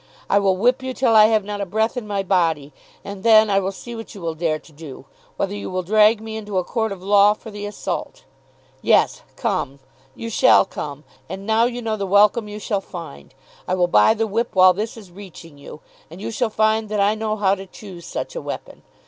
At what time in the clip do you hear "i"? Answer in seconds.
0.31-0.39, 1.15-1.25, 3.51-3.59, 13.67-13.75, 16.99-17.13